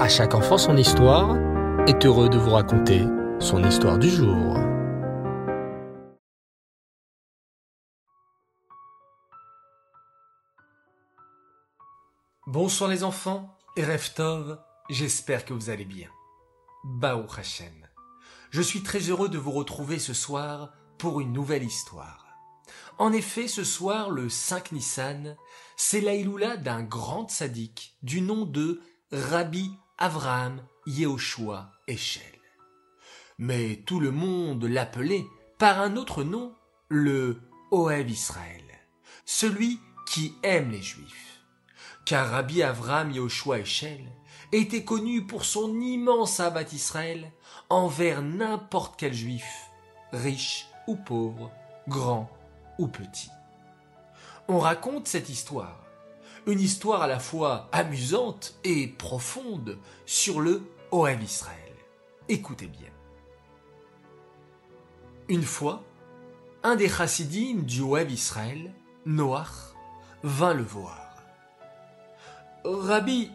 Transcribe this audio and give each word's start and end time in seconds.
À 0.00 0.08
chaque 0.08 0.34
enfant 0.34 0.56
son 0.56 0.78
histoire 0.78 1.36
est 1.86 2.06
heureux 2.06 2.30
de 2.30 2.38
vous 2.38 2.52
raconter 2.52 3.04
son 3.38 3.62
histoire 3.62 3.98
du 3.98 4.08
jour. 4.08 4.56
Bonsoir 12.46 12.88
les 12.88 13.04
enfants 13.04 13.58
et 13.76 13.84
Reftov, 13.84 14.58
j'espère 14.88 15.44
que 15.44 15.52
vous 15.52 15.68
allez 15.68 15.84
bien. 15.84 16.08
Baou 16.82 17.26
Hashem. 17.36 17.86
Je 18.48 18.62
suis 18.62 18.82
très 18.82 19.00
heureux 19.00 19.28
de 19.28 19.36
vous 19.36 19.52
retrouver 19.52 19.98
ce 19.98 20.14
soir 20.14 20.72
pour 20.96 21.20
une 21.20 21.34
nouvelle 21.34 21.62
histoire. 21.62 22.24
En 22.96 23.12
effet, 23.12 23.48
ce 23.48 23.64
soir, 23.64 24.08
le 24.08 24.30
5 24.30 24.72
Nissan, 24.72 25.36
c'est 25.76 26.00
l'Aïloula 26.00 26.56
d'un 26.56 26.82
grand 26.82 27.28
sadique 27.28 27.98
du 28.02 28.22
nom 28.22 28.46
de 28.46 28.80
Rabbi 29.12 29.70
Avraham 30.02 30.62
Yehoshua 30.86 31.72
Echel. 31.86 32.22
Mais 33.36 33.82
tout 33.84 34.00
le 34.00 34.10
monde 34.10 34.64
l'appelait 34.64 35.26
par 35.58 35.78
un 35.78 35.96
autre 35.96 36.24
nom, 36.24 36.54
le 36.88 37.38
Oev 37.70 38.10
Israël, 38.10 38.64
celui 39.26 39.78
qui 40.06 40.34
aime 40.42 40.70
les 40.70 40.80
Juifs. 40.80 41.42
Car 42.06 42.30
Rabbi 42.30 42.62
Avraham 42.62 43.10
Yehoshua 43.10 43.58
Echel 43.58 44.10
était 44.52 44.84
connu 44.84 45.26
pour 45.26 45.44
son 45.44 45.78
immense 45.78 46.40
abat 46.40 46.72
Israël 46.72 47.30
envers 47.68 48.22
n'importe 48.22 48.98
quel 48.98 49.12
Juif, 49.12 49.66
riche 50.12 50.66
ou 50.86 50.96
pauvre, 50.96 51.52
grand 51.88 52.30
ou 52.78 52.88
petit. 52.88 53.30
On 54.48 54.58
raconte 54.60 55.08
cette 55.08 55.28
histoire, 55.28 55.84
une 56.46 56.60
histoire 56.60 57.02
à 57.02 57.06
la 57.06 57.18
fois 57.18 57.68
amusante 57.72 58.54
et 58.64 58.88
profonde 58.88 59.78
sur 60.06 60.40
le 60.40 60.62
Oev 60.90 61.22
Israël. 61.22 61.56
Écoutez 62.28 62.66
bien. 62.66 62.88
Une 65.28 65.42
fois, 65.42 65.82
un 66.62 66.76
des 66.76 66.88
chassidim 66.88 67.62
du 67.62 67.82
Oev 67.82 68.10
Israël, 68.10 68.72
Noach, 69.06 69.74
vint 70.22 70.54
le 70.54 70.62
voir. 70.62 71.14
Rabbi, 72.64 73.30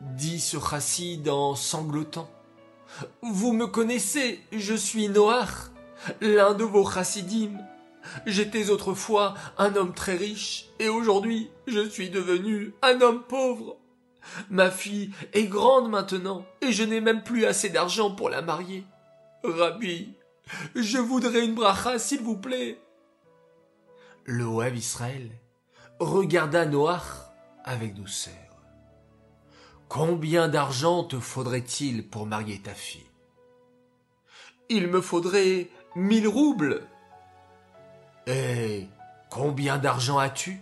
dit 0.00 0.40
ce 0.40 0.58
chassid 0.58 1.28
en 1.28 1.54
sanglotant, 1.54 2.28
vous 3.22 3.52
me 3.52 3.66
connaissez, 3.66 4.40
je 4.52 4.74
suis 4.74 5.08
Noach, 5.08 5.70
l'un 6.20 6.54
de 6.54 6.64
vos 6.64 6.88
chassidim. 6.88 7.58
J'étais 8.26 8.70
autrefois 8.70 9.34
un 9.58 9.74
homme 9.76 9.94
très 9.94 10.16
riche, 10.16 10.66
et 10.78 10.88
aujourd'hui 10.88 11.50
je 11.66 11.88
suis 11.88 12.10
devenu 12.10 12.74
un 12.82 13.00
homme 13.00 13.22
pauvre. 13.22 13.76
Ma 14.50 14.70
fille 14.70 15.12
est 15.32 15.46
grande 15.46 15.90
maintenant, 15.90 16.44
et 16.60 16.72
je 16.72 16.84
n'ai 16.84 17.00
même 17.00 17.22
plus 17.22 17.44
assez 17.44 17.70
d'argent 17.70 18.14
pour 18.14 18.30
la 18.30 18.42
marier. 18.42 18.84
Rabbi, 19.44 20.14
je 20.74 20.98
voudrais 20.98 21.44
une 21.44 21.54
bracha, 21.54 21.98
s'il 21.98 22.20
vous 22.20 22.36
plaît. 22.36 22.78
Le 24.24 24.44
Oev 24.44 24.76
Israël 24.76 25.30
regarda 25.98 26.66
Noach 26.66 27.32
avec 27.64 27.94
douceur. 27.94 28.32
Combien 29.88 30.48
d'argent 30.48 31.04
te 31.04 31.18
faudrait-il 31.18 32.08
pour 32.08 32.26
marier 32.26 32.60
ta 32.60 32.72
fille? 32.72 33.10
Il 34.68 34.86
me 34.88 35.00
faudrait 35.00 35.68
mille 35.96 36.28
roubles. 36.28 36.86
Et 38.26 38.88
combien 39.30 39.78
d'argent 39.78 40.18
as-tu? 40.18 40.60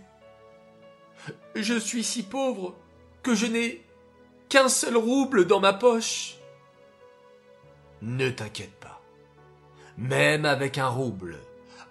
Je 1.55 1.77
suis 1.77 2.03
si 2.03 2.23
pauvre 2.23 2.75
que 3.23 3.35
je 3.35 3.45
n'ai 3.45 3.85
qu'un 4.49 4.69
seul 4.69 4.97
rouble 4.97 5.47
dans 5.47 5.59
ma 5.59 5.73
poche. 5.73 6.35
Ne 8.01 8.29
t'inquiète 8.29 8.73
pas. 8.79 9.01
Même 9.97 10.45
avec 10.45 10.77
un 10.77 10.87
rouble, 10.87 11.37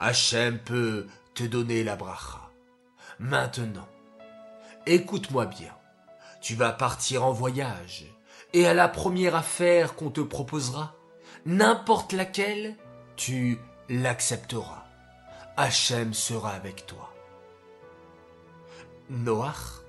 Hachem 0.00 0.58
peut 0.58 1.06
te 1.34 1.44
donner 1.44 1.84
la 1.84 1.96
bracha. 1.96 2.50
Maintenant, 3.18 3.88
écoute-moi 4.86 5.46
bien. 5.46 5.74
Tu 6.40 6.54
vas 6.54 6.72
partir 6.72 7.24
en 7.24 7.32
voyage, 7.32 8.06
et 8.54 8.66
à 8.66 8.74
la 8.74 8.88
première 8.88 9.36
affaire 9.36 9.94
qu'on 9.94 10.10
te 10.10 10.22
proposera, 10.22 10.94
n'importe 11.44 12.14
laquelle, 12.14 12.76
tu 13.16 13.58
l'accepteras. 13.90 14.86
Hachem 15.60 16.14
sera 16.14 16.52
avec 16.52 16.86
toi. 16.86 17.12
Noach 19.10 19.82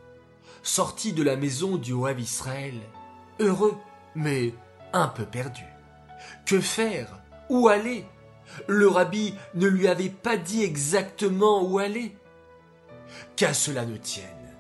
sortit 0.64 1.14
de 1.14 1.24
la 1.24 1.38
maison 1.38 1.78
du 1.78 1.94
Oav 1.94 2.20
Israël, 2.20 2.78
heureux, 3.40 3.78
mais 4.14 4.54
un 4.92 5.08
peu 5.08 5.24
perdu. 5.24 5.64
Que 6.46 6.60
faire? 6.60 7.18
Où 7.48 7.70
aller? 7.70 8.04
Le 8.68 8.90
rabbi 8.90 9.34
ne 9.54 9.66
lui 9.66 9.88
avait 9.88 10.10
pas 10.10 10.36
dit 10.36 10.62
exactement 10.62 11.64
où 11.64 11.80
aller. 11.80 12.18
Qu'à 13.38 13.54
cela 13.54 13.86
ne 13.86 13.96
tienne, 13.96 14.54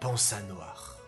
pensa 0.00 0.40
Noach. 0.48 1.02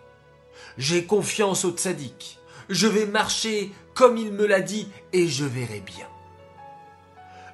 J'ai 0.77 1.07
confiance 1.07 1.65
au 1.65 1.71
tzaddik. 1.71 2.39
Je 2.69 2.87
vais 2.87 3.07
marcher 3.07 3.73
comme 3.95 4.19
il 4.19 4.31
me 4.31 4.45
l'a 4.45 4.61
dit 4.61 4.91
et 5.15 5.27
je 5.27 5.47
verrai 5.47 5.81
bien. 5.81 6.07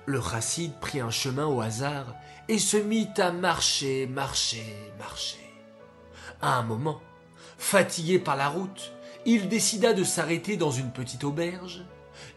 Le 0.06 0.20
chassid 0.20 0.72
prit 0.80 1.00
un 1.00 1.10
chemin 1.10 1.46
au 1.46 1.60
hasard 1.60 2.14
et 2.48 2.60
se 2.60 2.76
mit 2.76 3.08
à 3.18 3.32
marcher, 3.32 4.06
marcher, 4.06 4.92
marcher. 5.00 5.52
À 6.40 6.58
un 6.58 6.62
moment, 6.62 7.00
fatigué 7.58 8.20
par 8.20 8.36
la 8.36 8.48
route, 8.48 8.92
il 9.24 9.48
décida 9.48 9.92
de 9.94 10.04
s'arrêter 10.04 10.56
dans 10.56 10.70
une 10.70 10.92
petite 10.92 11.24
auberge. 11.24 11.84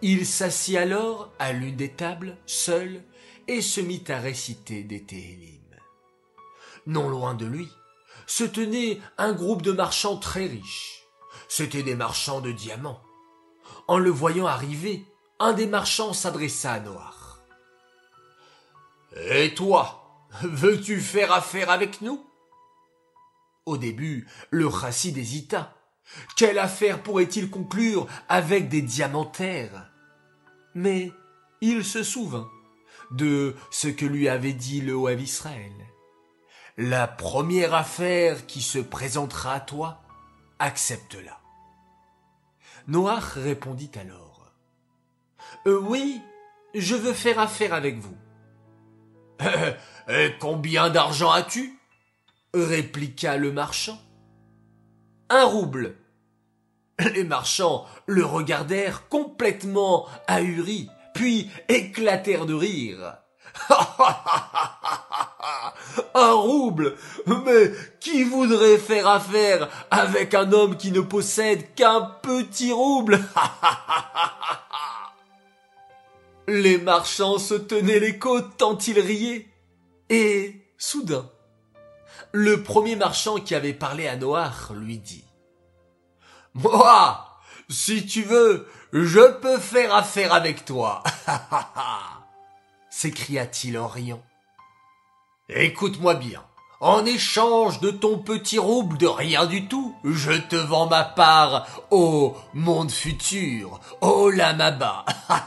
Il 0.02 0.26
s'assit 0.26 0.78
alors 0.78 1.32
à 1.38 1.54
l'une 1.54 1.76
des 1.76 1.92
tables, 1.92 2.38
seul, 2.48 3.04
et 3.48 3.62
se 3.62 3.82
mit 3.82 4.04
à 4.08 4.18
réciter 4.18 4.84
des 4.84 5.04
Téhélim. 5.04 5.60
Non 6.88 7.08
loin 7.08 7.36
de 7.36 7.46
lui, 7.46 7.70
se 8.26 8.44
tenait 8.44 9.00
un 9.20 9.34
groupe 9.34 9.62
de 9.62 9.72
marchands 9.72 10.18
très 10.18 10.48
riches. 10.48 11.04
C'étaient 11.48 11.84
des 11.84 11.96
marchands 11.96 12.42
de 12.42 12.52
diamants. 12.52 13.02
En 13.88 14.00
le 14.00 14.10
voyant 14.10 14.48
arriver, 14.48 15.06
un 15.40 15.54
des 15.54 15.68
marchands 15.68 16.14
s'adressa 16.14 16.74
à 16.74 16.80
Noir. 16.80 17.19
Et 19.16 19.54
toi, 19.54 20.28
veux-tu 20.42 21.00
faire 21.02 21.32
affaire 21.32 21.70
avec 21.70 22.02
nous? 22.02 22.24
Au 23.66 23.78
début, 23.78 24.28
le 24.52 24.70
chassid 24.70 25.18
hésita. 25.18 25.76
Quelle 26.36 26.60
affaire 26.60 27.04
pourrait-il 27.04 27.50
conclure 27.50 28.08
avec 28.28 28.68
des 28.70 28.82
diamantaires? 28.82 29.92
Mais 30.74 31.12
il 31.62 31.84
se 31.84 32.04
souvint 32.04 32.50
de 33.12 33.56
ce 33.72 33.88
que 33.88 34.06
lui 34.06 34.28
avait 34.30 34.54
dit 34.54 34.82
le 34.82 34.94
Oev 34.94 35.22
Israël. 35.22 35.74
La 36.78 37.08
première 37.08 37.74
affaire 37.74 38.46
qui 38.46 38.62
se 38.62 38.80
présentera 38.80 39.56
à 39.56 39.60
toi, 39.60 40.02
accepte-la. 40.60 41.40
Noach 42.88 43.34
répondit 43.36 43.92
alors. 44.00 44.54
Euh, 45.68 45.80
oui, 45.80 46.22
je 46.74 46.96
veux 46.96 47.14
faire 47.14 47.40
affaire 47.40 47.74
avec 47.74 47.98
vous. 47.98 48.16
Et 50.10 50.34
combien 50.40 50.90
d'argent 50.90 51.32
as-tu 51.32 51.80
répliqua 52.54 53.38
le 53.38 53.52
marchand. 53.52 54.00
Un 55.30 55.46
rouble. 55.46 55.96
Les 57.14 57.24
marchands 57.24 57.86
le 58.08 58.26
regardèrent 58.26 59.08
complètement 59.08 60.08
ahuris, 60.28 60.90
puis 61.14 61.50
éclatèrent 61.70 62.46
de 62.46 62.54
rire. 62.54 63.18
un 66.16 66.34
rouble? 66.34 66.96
Mais 67.28 67.72
qui 68.00 68.24
voudrait 68.24 68.78
faire 68.78 69.08
affaire 69.08 69.70
avec 69.92 70.34
un 70.34 70.52
homme 70.52 70.76
qui 70.76 70.92
ne 70.92 71.02
possède 71.02 71.74
qu'un 71.76 72.02
petit 72.22 72.72
rouble? 72.72 73.20
Les 76.50 76.80
marchands 76.80 77.38
se 77.38 77.54
tenaient 77.54 78.00
les 78.00 78.18
côtes 78.18 78.58
tant 78.58 78.76
ils 78.76 79.00
riaient. 79.00 79.48
Et, 80.10 80.66
soudain, 80.80 81.30
le 82.32 82.64
premier 82.64 82.96
marchand 82.96 83.36
qui 83.36 83.54
avait 83.54 83.76
parlé 83.76 84.08
à 84.08 84.16
Noir 84.16 84.74
lui 84.74 84.98
dit 84.98 85.24
Moi, 86.56 87.40
si 87.70 88.08
tu 88.08 88.24
veux, 88.24 88.68
je 88.92 89.32
peux 89.34 89.60
faire 89.60 89.94
affaire 89.94 90.34
avec 90.34 90.66
toi. 90.66 91.04
s'écria-t-il 92.90 93.78
en 93.78 93.88
riant. 93.88 94.24
Écoute-moi 95.50 96.16
bien. 96.16 96.44
En 96.82 97.06
échange 97.06 97.82
de 97.82 97.92
ton 97.92 98.20
petit 98.20 98.58
rouble 98.58 98.98
de 98.98 99.06
rien 99.06 99.46
du 99.46 99.68
tout, 99.68 99.94
je 100.06 100.32
te 100.32 100.56
vends 100.56 100.88
ma 100.88 101.04
part 101.04 101.68
au 101.92 102.38
monde 102.54 102.90
futur, 102.90 103.82
au 104.00 104.30
Lamaba. 104.30 105.04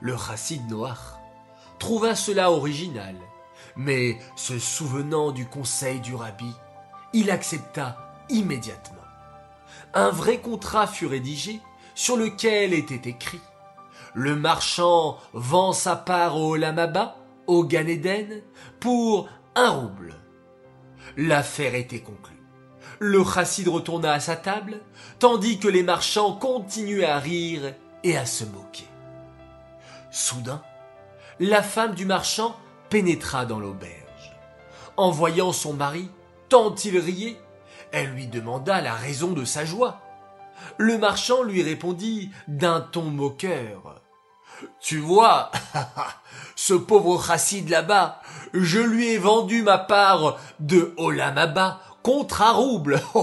Le 0.00 0.16
chassid 0.16 0.70
noir 0.70 1.18
trouva 1.80 2.14
cela 2.14 2.52
original, 2.52 3.16
mais 3.74 4.16
se 4.36 4.60
souvenant 4.60 5.32
du 5.32 5.44
conseil 5.44 5.98
du 5.98 6.14
rabbi, 6.14 6.54
il 7.12 7.32
accepta 7.32 7.96
immédiatement. 8.28 8.96
un 9.92 10.10
vrai 10.10 10.38
contrat 10.38 10.86
fut 10.86 11.06
rédigé 11.06 11.60
sur 11.96 12.16
lequel 12.16 12.72
était 12.74 13.10
écrit 13.10 13.40
Le 14.14 14.36
marchand 14.36 15.18
vend 15.32 15.72
sa 15.72 15.96
part 15.96 16.36
au 16.36 16.54
Lamaba, 16.54 17.16
au 17.50 17.68
pour 18.78 19.28
un 19.56 19.70
rouble. 19.70 20.14
L'affaire 21.16 21.74
était 21.74 22.00
conclue. 22.00 22.36
Le 23.00 23.24
chassid 23.24 23.66
retourna 23.66 24.12
à 24.12 24.20
sa 24.20 24.36
table, 24.36 24.80
tandis 25.18 25.58
que 25.58 25.68
les 25.68 25.82
marchands 25.82 26.34
continuaient 26.34 27.06
à 27.06 27.18
rire 27.18 27.74
et 28.04 28.16
à 28.16 28.24
se 28.24 28.44
moquer. 28.44 28.86
Soudain, 30.12 30.62
la 31.40 31.62
femme 31.62 31.94
du 31.94 32.06
marchand 32.06 32.54
pénétra 32.88 33.46
dans 33.46 33.58
l'auberge. 33.58 34.36
En 34.96 35.10
voyant 35.10 35.52
son 35.52 35.72
mari, 35.72 36.08
tant 36.48 36.74
il 36.74 36.98
riait, 36.98 37.36
elle 37.90 38.10
lui 38.10 38.26
demanda 38.28 38.80
la 38.80 38.94
raison 38.94 39.32
de 39.32 39.44
sa 39.44 39.64
joie. 39.64 40.00
Le 40.78 40.98
marchand 40.98 41.42
lui 41.42 41.62
répondit 41.62 42.30
d'un 42.46 42.80
ton 42.80 43.04
moqueur. 43.04 44.02
Tu 44.80 44.98
vois, 44.98 45.50
ce 46.56 46.74
pauvre 46.74 47.22
chassid 47.24 47.68
là-bas, 47.68 48.20
je 48.52 48.80
lui 48.80 49.08
ai 49.08 49.18
vendu 49.18 49.62
ma 49.62 49.78
part 49.78 50.38
de 50.58 50.94
Olamaba 50.96 51.80
contre 52.02 52.42
un 52.42 52.52
rouble. 52.52 53.00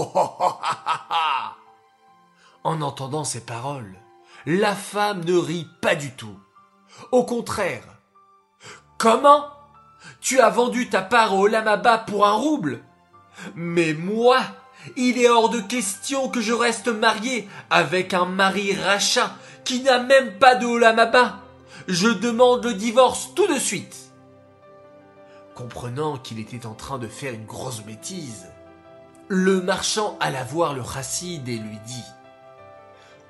en 2.64 2.80
entendant 2.80 3.24
ces 3.24 3.40
paroles, 3.40 3.94
la 4.46 4.74
femme 4.74 5.24
ne 5.24 5.36
rit 5.36 5.68
pas 5.80 5.94
du 5.94 6.12
tout. 6.12 6.38
Au 7.12 7.24
contraire. 7.24 7.84
Comment? 8.98 9.46
Tu 10.20 10.40
as 10.40 10.50
vendu 10.50 10.88
ta 10.88 11.02
part 11.02 11.34
au 11.34 11.44
Olamaba 11.44 11.98
pour 11.98 12.26
un 12.26 12.32
rouble? 12.32 12.82
Mais 13.54 13.94
moi, 13.94 14.40
il 14.96 15.18
est 15.18 15.28
hors 15.28 15.48
de 15.48 15.60
question 15.60 16.28
que 16.28 16.40
je 16.40 16.52
reste 16.52 16.88
marié 16.88 17.48
avec 17.70 18.14
un 18.14 18.24
mari 18.24 18.74
rachat 18.74 19.30
qui 19.68 19.82
n'a 19.82 20.02
même 20.02 20.38
pas 20.38 20.54
de 20.54 20.64
Olamaba. 20.64 21.42
Je 21.88 22.08
demande 22.08 22.64
le 22.64 22.72
divorce 22.72 23.34
tout 23.34 23.46
de 23.46 23.58
suite. 23.58 24.10
Comprenant 25.54 26.16
qu'il 26.16 26.40
était 26.40 26.64
en 26.64 26.72
train 26.72 26.98
de 26.98 27.06
faire 27.06 27.34
une 27.34 27.44
grosse 27.44 27.82
bêtise, 27.82 28.46
le 29.28 29.60
marchand 29.60 30.16
alla 30.20 30.42
voir 30.42 30.72
le 30.72 30.82
chassid 30.82 31.46
et 31.46 31.58
lui 31.58 31.78
dit 31.86 32.04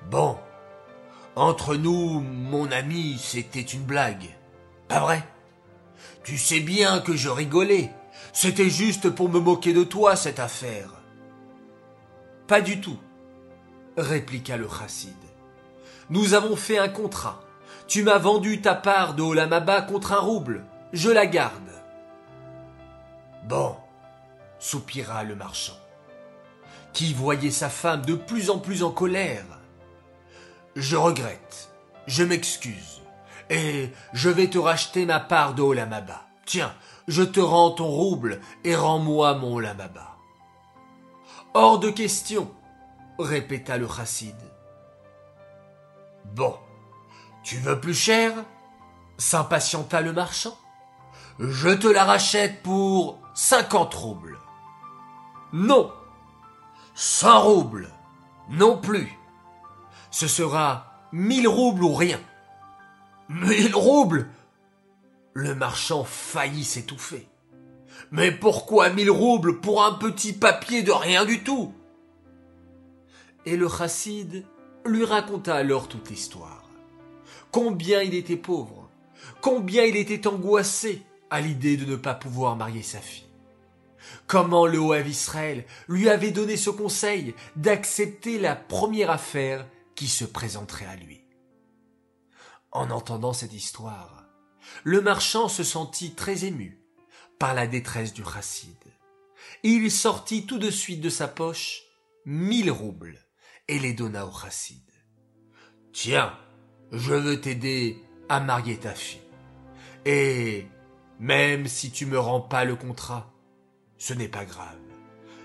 Bon, 0.09 0.39
entre 1.35 1.75
nous, 1.75 2.21
mon 2.21 2.71
ami, 2.71 3.19
c'était 3.19 3.61
une 3.61 3.83
blague. 3.83 4.37
Pas 4.87 5.01
vrai? 5.01 5.25
Tu 6.23 6.39
sais 6.39 6.61
bien 6.61 7.01
que 7.01 7.17
je 7.17 7.29
rigolais. 7.29 7.91
C'était 8.33 8.71
juste 8.71 9.11
pour 9.11 9.29
me 9.29 9.41
moquer 9.41 9.73
de 9.73 9.83
toi, 9.83 10.15
cette 10.15 10.39
affaire. 10.39 10.91
Pas 12.47 12.61
du 12.61 12.81
tout, 12.81 12.99
répliqua 13.97 14.57
le 14.57 14.69
chassid. 14.69 15.28
Nous 16.11 16.35
avons 16.35 16.57
fait 16.57 16.79
un 16.79 16.89
contrat. 16.89 17.41
Tu 17.87 18.03
m'as 18.03 18.19
vendu 18.19 18.61
ta 18.61 18.75
part 18.75 19.15
de 19.15 19.23
Olamaba 19.23 19.83
contre 19.83 20.13
un 20.13 20.21
rouble. 20.21 20.65
Je 20.93 21.11
la 21.11 21.27
garde. 21.27 21.53
Bon, 23.45 23.77
soupira 24.59 25.25
le 25.25 25.35
marchand, 25.35 25.79
qui 26.93 27.15
voyait 27.15 27.51
sa 27.51 27.71
femme 27.71 28.05
de 28.05 28.15
plus 28.15 28.51
en 28.51 28.59
plus 28.59 28.83
en 28.83 28.91
colère. 28.91 29.47
Je 30.77 30.97
regrette, 30.97 31.71
je 32.07 32.25
m'excuse, 32.25 33.01
et 33.49 33.91
je 34.13 34.29
vais 34.29 34.49
te 34.49 34.59
racheter 34.59 35.07
ma 35.07 35.19
part 35.19 35.55
de 35.55 35.63
Olamaba. 35.63 36.27
Tiens, 36.45 36.75
je 37.07 37.23
te 37.23 37.41
rends 37.41 37.71
ton 37.71 37.89
rouble 37.89 38.41
et 38.65 38.77
rends-moi 38.77 39.35
mon 39.35 39.55
Olamaba. 39.55 40.17
Hors 41.55 41.79
de 41.79 41.89
question, 41.89 42.51
répéta 43.19 43.79
le 43.79 43.89
chassid. 43.89 44.37
Bon, 46.35 46.57
tu 47.43 47.57
veux 47.57 47.81
plus 47.81 47.95
cher? 47.95 48.33
S'impatienta 49.17 50.01
le 50.01 50.13
marchand. 50.13 50.57
Je 51.39 51.71
te 51.71 51.87
la 51.87 52.05
rachète 52.05 52.63
pour 52.63 53.19
cinquante 53.35 53.95
roubles. 53.95 54.39
Non. 55.53 55.93
Cent 56.95 57.41
roubles. 57.41 57.91
Non 58.51 58.77
plus. 58.77 59.13
Ce 60.11 60.27
sera 60.27 60.93
mille 61.13 61.49
roubles 61.49 61.85
ou 61.85 61.95
rien. 61.95 62.21
Mille 63.29 63.75
roubles? 63.75 64.29
Le 65.35 65.55
marchand 65.55 66.05
faillit 66.05 66.65
s'étouffer. 66.65 67.29
Mais 68.11 68.31
pourquoi 68.31 68.91
mille 68.91 69.11
roubles 69.11 69.61
pour 69.61 69.85
un 69.85 69.95
petit 69.95 70.33
papier 70.33 70.83
de 70.83 70.93
rien 70.93 71.25
du 71.25 71.43
tout? 71.43 71.75
Et 73.45 73.57
le 73.57 73.69
chassid 73.69 74.45
lui 74.89 75.05
raconta 75.05 75.55
alors 75.55 75.89
toute 75.89 76.11
l'histoire. 76.11 76.65
Combien 77.51 78.03
il 78.03 78.15
était 78.15 78.37
pauvre, 78.37 78.91
combien 79.41 79.85
il 79.85 79.97
était 79.97 80.27
angoissé 80.27 81.03
à 81.31 81.41
l'idée 81.41 81.77
de 81.77 81.85
ne 81.85 81.97
pas 81.97 82.15
pouvoir 82.15 82.57
marier 82.57 82.83
sa 82.83 83.01
fille. 83.01 83.29
Comment 84.27 84.67
le 84.67 84.81
Haut 84.81 84.95
Israël 84.95 85.65
lui 85.89 86.09
avait 86.09 86.31
donné 86.31 86.57
ce 86.57 86.71
conseil 86.71 87.35
d'accepter 87.57 88.39
la 88.39 88.57
première 88.57 89.11
affaire 89.11 89.67
qui 89.95 90.07
se 90.07 90.25
présenterait 90.25 90.87
à 90.87 90.97
lui. 90.97 91.25
En 92.73 92.91
entendant 92.91 93.33
cette 93.33 93.53
histoire, 93.53 94.25
le 94.85 95.01
marchand 95.01 95.49
se 95.49 95.65
sentit 95.65 96.15
très 96.15 96.45
ému 96.45 96.83
par 97.39 97.55
la 97.55 97.67
détresse 97.67 98.13
du 98.13 98.23
chassid. 98.25 98.77
Il 99.63 99.91
sortit 99.91 100.47
tout 100.47 100.59
de 100.59 100.71
suite 100.71 101.01
de 101.01 101.11
sa 101.11 101.29
poche 101.29 101.83
mille 102.25 102.71
roubles 102.71 103.19
et 103.69 103.79
les 103.79 103.93
donna 103.93 104.27
au 104.27 104.33
chassid. 104.33 104.83
Tiens, 105.93 106.33
je 106.93 107.15
veux 107.15 107.41
t'aider 107.41 108.03
à 108.29 108.41
marier 108.41 108.79
ta 108.79 108.95
fille. 108.95 109.21
Et 110.05 110.67
même 111.19 111.67
si 111.67 111.91
tu 111.91 112.07
me 112.07 112.19
rends 112.19 112.41
pas 112.41 112.65
le 112.65 112.77
contrat, 112.77 113.33
ce 113.99 114.15
n'est 114.15 114.29
pas 114.29 114.45
grave. 114.45 114.79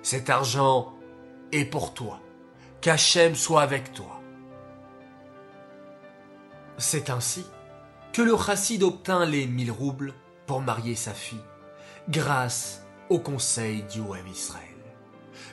Cet 0.02 0.30
argent 0.30 0.94
est 1.52 1.66
pour 1.66 1.94
toi. 1.94 2.20
Qu'Hachem 2.82 3.36
soit 3.36 3.62
avec 3.62 3.94
toi. 3.94 4.22
C'est 6.78 7.10
ainsi 7.10 7.46
que 8.12 8.22
le 8.22 8.38
chassid 8.38 8.84
obtint 8.84 9.26
les 9.26 9.48
mille 9.48 9.72
roubles 9.72 10.14
pour 10.46 10.62
marier 10.62 10.96
sa 10.96 11.14
fille 11.14 11.44
grâce 12.10 12.86
au 13.10 13.20
conseil 13.20 13.84
du 13.84 14.02
Ouem 14.02 14.28
Israël. 14.28 14.68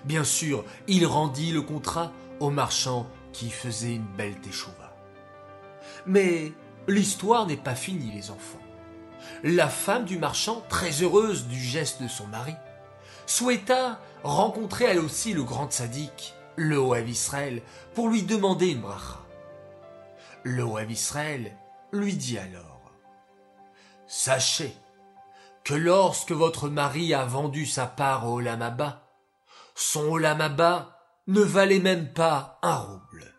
Bien 0.04 0.24
sûr, 0.24 0.64
il 0.88 1.06
rendit 1.06 1.52
le 1.52 1.62
contrat 1.62 2.12
marchand 2.48 3.06
qui 3.34 3.50
faisait 3.50 3.96
une 3.96 4.06
belle 4.16 4.40
teshuva. 4.40 4.96
Mais 6.06 6.52
l'histoire 6.88 7.46
n'est 7.46 7.58
pas 7.58 7.74
finie, 7.74 8.10
les 8.12 8.30
enfants. 8.30 8.58
La 9.42 9.68
femme 9.68 10.06
du 10.06 10.18
marchand, 10.18 10.62
très 10.70 11.02
heureuse 11.02 11.46
du 11.46 11.60
geste 11.60 12.02
de 12.02 12.08
son 12.08 12.26
mari, 12.26 12.54
souhaita 13.26 14.00
rencontrer 14.22 14.86
elle 14.86 14.98
aussi 14.98 15.34
le 15.34 15.44
grand 15.44 15.70
sadique, 15.70 16.34
le 16.56 16.78
Oav 16.78 17.08
Israël, 17.08 17.62
pour 17.94 18.08
lui 18.08 18.22
demander 18.22 18.68
une 18.68 18.80
bracha. 18.80 19.18
Le 20.42 20.62
Oav 20.62 20.90
Israël 20.90 21.54
lui 21.92 22.14
dit 22.14 22.38
alors 22.38 22.80
Sachez 24.06 24.74
que 25.64 25.74
lorsque 25.74 26.32
votre 26.32 26.68
mari 26.68 27.14
a 27.14 27.24
vendu 27.24 27.66
sa 27.66 27.86
part 27.86 28.26
au 28.26 28.38
Olamaba, 28.38 29.06
son 29.74 30.08
Olamaba 30.08 30.99
ne 31.30 31.42
valait 31.42 31.78
même 31.78 32.12
pas 32.12 32.58
un 32.62 32.76
rouble. 32.76 33.34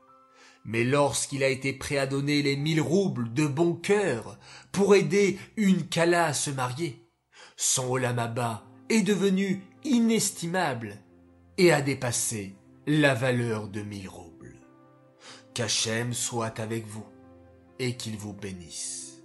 Mais 0.64 0.84
lorsqu'il 0.84 1.44
a 1.44 1.50
été 1.50 1.74
prêt 1.74 1.98
à 1.98 2.08
donner 2.08 2.42
les 2.42 2.56
mille 2.56 2.82
roubles 2.82 3.34
de 3.34 3.46
bon 3.46 3.74
cœur 3.74 4.38
pour 4.72 4.96
aider 4.96 5.38
une 5.58 5.88
Kala 5.88 6.28
à 6.28 6.34
se 6.34 6.52
marier, 6.52 7.10
son 7.58 7.90
Olamaba 7.90 8.64
est 8.90 9.02
devenu 9.02 9.64
inestimable 9.84 10.96
et 11.58 11.74
a 11.74 11.82
dépassé 11.82 12.56
la 12.88 13.14
valeur 13.14 13.68
de 13.68 13.82
mille 13.82 14.08
roubles. 14.08 14.56
Qu'Hachem 15.54 16.14
soit 16.14 16.60
avec 16.60 16.88
vous 16.88 17.06
et 17.78 17.98
qu'il 17.98 18.16
vous 18.16 18.34
bénisse. 18.34 19.22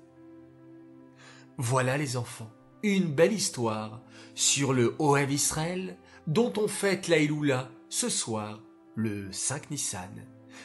Voilà 1.56 1.96
les 1.96 2.16
enfants 2.16 2.50
une 2.82 3.12
belle 3.12 3.32
histoire 3.32 4.00
sur 4.34 4.72
le 4.72 4.94
Oev 4.98 5.32
Israël 5.32 5.96
dont 6.26 6.52
on 6.56 6.68
fête 6.68 7.08
la 7.08 7.18
ce 7.88 8.08
soir, 8.08 8.60
le 8.94 9.30
5 9.32 9.70
Nissan. 9.70 10.10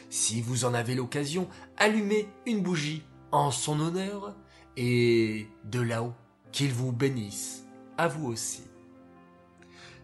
Si 0.09 0.41
vous 0.41 0.65
en 0.65 0.73
avez 0.73 0.95
l'occasion, 0.95 1.47
allumez 1.77 2.27
une 2.45 2.61
bougie 2.61 3.03
en 3.31 3.51
son 3.51 3.79
honneur 3.79 4.35
et 4.77 5.47
de 5.65 5.81
là-haut, 5.81 6.13
qu'il 6.51 6.73
vous 6.73 6.91
bénisse, 6.91 7.65
à 7.97 8.07
vous 8.07 8.27
aussi. 8.27 8.63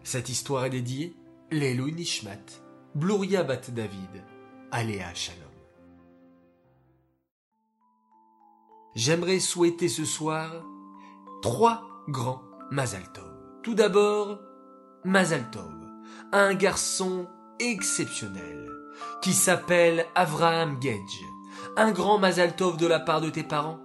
Cette 0.02 0.28
histoire 0.28 0.64
est 0.64 0.70
dédiée 0.70 1.14
Lelou 1.50 1.90
Nishmat, 1.90 2.62
Bluria 2.94 3.42
Bat 3.42 3.70
David, 3.70 4.24
Aléa 4.70 5.12
Shalom. 5.14 5.42
J'aimerais 8.94 9.38
souhaiter 9.38 9.88
ce 9.88 10.04
soir 10.04 10.64
trois 11.42 11.86
grand 12.08 12.42
Mazal 12.70 13.04
Tout 13.62 13.74
d'abord, 13.74 14.40
Mazal 15.04 15.50
un 16.32 16.54
garçon 16.54 17.26
exceptionnel, 17.58 18.68
qui 19.22 19.32
s'appelle 19.32 20.06
Avraham 20.14 20.78
Gage. 20.78 21.24
Un 21.76 21.90
grand 21.90 22.18
Mazal 22.18 22.54
Tov 22.54 22.76
de 22.76 22.86
la 22.86 23.00
part 23.00 23.20
de 23.20 23.30
tes 23.30 23.42
parents. 23.42 23.78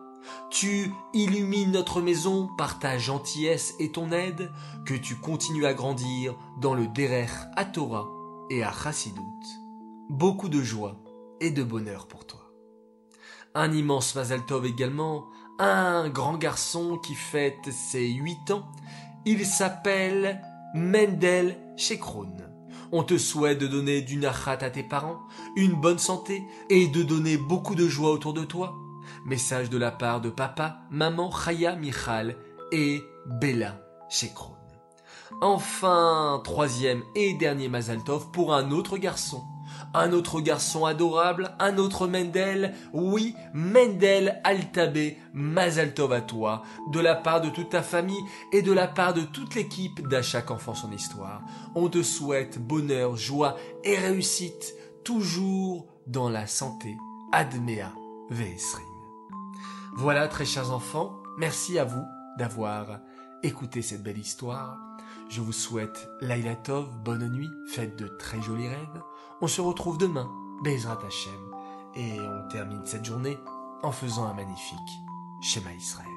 Tu 0.50 0.92
illumines 1.14 1.72
notre 1.72 2.02
maison 2.02 2.50
par 2.58 2.80
ta 2.80 2.98
gentillesse 2.98 3.74
et 3.80 3.92
ton 3.92 4.12
aide, 4.12 4.52
que 4.86 4.94
tu 4.94 5.16
continues 5.16 5.66
à 5.66 5.74
grandir 5.74 6.36
dans 6.60 6.74
le 6.74 6.88
Derer 6.88 7.28
à 7.56 7.66
Torah 7.66 8.08
et 8.50 8.64
à 8.64 8.72
Chassidut. 8.72 9.22
Beaucoup 10.10 10.50
de 10.50 10.62
joie 10.62 11.02
et 11.40 11.52
de 11.52 11.64
bonheur 11.64 12.08
pour 12.08 12.26
toi. 12.26 12.52
Un 13.56 13.72
immense 13.72 14.16
Mazal 14.16 14.46
Tov 14.46 14.66
également, 14.66 15.28
un 15.60 16.10
grand 16.10 16.38
garçon 16.38 16.98
qui 16.98 17.16
fête 17.16 17.72
ses 17.72 18.08
huit 18.08 18.52
ans. 18.52 18.70
Il 19.26 19.46
s'appelle 19.46 20.42
Mendel 20.74 21.56
Shekron. 21.78 22.36
On 22.92 23.04
te 23.04 23.18
souhaite 23.18 23.60
de 23.60 23.68
donner 23.68 24.02
du 24.02 24.18
nachat 24.18 24.58
à 24.62 24.70
tes 24.72 24.82
parents, 24.84 25.20
une 25.56 25.74
bonne 25.74 26.00
santé 26.00 26.44
et 26.70 26.88
de 26.88 27.04
donner 27.04 27.38
beaucoup 27.38 27.76
de 27.76 27.88
joie 27.88 28.12
autour 28.12 28.34
de 28.34 28.44
toi. 28.44 28.76
Message 29.26 29.70
de 29.70 29.78
la 29.78 29.92
part 29.92 30.20
de 30.20 30.30
papa, 30.30 30.80
maman 30.90 31.32
Chaya 31.32 31.76
Michal 31.76 32.36
et 32.72 33.04
Bella 33.28 33.80
Shekron. 34.10 34.56
Enfin, 35.42 36.42
troisième 36.44 37.04
et 37.16 37.34
dernier 37.34 37.70
Mazaltov 37.70 38.32
pour 38.32 38.54
un 38.54 38.72
autre 38.72 38.98
garçon. 38.98 39.44
Un 39.94 40.12
autre 40.12 40.42
garçon 40.42 40.86
adorable, 40.86 41.56
un 41.60 41.78
autre 41.78 42.08
Mendel, 42.08 42.74
oui, 42.94 43.36
Mendel 43.54 44.42
Altabé, 44.44 45.18
Mazaltov 45.34 46.14
à 46.14 46.22
toi, 46.22 46.64
de 46.92 47.00
la 47.00 47.16
part 47.16 47.42
de 47.42 47.50
toute 47.50 47.70
ta 47.70 47.84
famille 47.84 48.24
et 48.52 48.62
de 48.62 48.72
la 48.72 48.88
part 48.88 49.14
de 49.14 49.22
toute 49.22 49.56
l'équipe 49.56 50.08
d'À 50.08 50.22
chaque 50.22 50.52
enfant 50.52 50.74
son 50.74 50.92
histoire. 50.92 51.42
On 51.76 51.90
te 51.90 52.02
souhaite 52.02 52.60
bonheur, 52.60 53.16
joie 53.16 53.56
et 53.84 53.98
réussite, 53.98 54.74
toujours 55.04 55.88
dans 56.08 56.30
la 56.30 56.48
santé. 56.48 56.98
Admea 57.32 57.94
Vesrim. 58.30 58.84
Voilà, 59.96 60.28
très 60.28 60.46
chers 60.46 60.72
enfants, 60.72 61.14
merci 61.38 61.78
à 61.78 61.86
vous 61.86 62.04
d'avoir 62.38 63.00
écouté 63.44 63.82
cette 63.82 64.02
belle 64.02 64.18
histoire. 64.18 64.78
Je 65.30 65.42
vous 65.42 65.52
souhaite 65.52 66.10
Laila 66.22 66.56
Tov, 66.56 66.90
bonne 67.04 67.30
nuit, 67.30 67.50
faites 67.68 67.98
de 67.98 68.08
très 68.08 68.42
jolis 68.42 68.70
rêves. 68.70 69.02
On 69.44 69.48
se 69.48 69.60
retrouve 69.60 69.98
demain, 69.98 70.32
Bezrat 70.64 71.00
Hashem, 71.06 71.34
et 71.96 72.18
on 72.18 72.48
termine 72.48 72.86
cette 72.86 73.04
journée 73.04 73.38
en 73.82 73.92
faisant 73.92 74.24
un 74.24 74.34
magnifique 74.34 74.80
Shema 75.42 75.74
Israël. 75.74 76.13